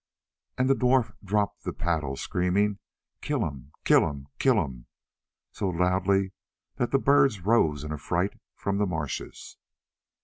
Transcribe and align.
And 0.57 0.67
the 0.67 0.73
dwarf 0.73 1.13
dropped 1.23 1.63
the 1.63 1.71
paddle 1.73 2.15
screaming 2.15 2.79
"Kill 3.21 3.45
him! 3.45 3.71
kill 3.85 4.09
him! 4.09 4.29
kill 4.39 4.59
him!" 4.65 4.87
so 5.51 5.69
loudly 5.69 6.31
that 6.77 6.89
the 6.89 6.97
birds 6.97 7.41
rose 7.41 7.83
in 7.83 7.93
affright 7.93 8.33
from 8.55 8.79
the 8.79 8.87
marshes. 8.87 9.57